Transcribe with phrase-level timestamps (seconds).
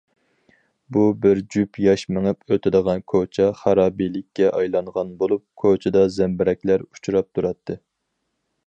[0.95, 7.81] بۇ بىر جۈپ ياش مېڭىپ ئۆتىدىغان كوچا خارابىلىككە ئايلانغان بولۇپ، كوچىدا زەمبىرەكلەر ئۇچراپ تۇراتتى.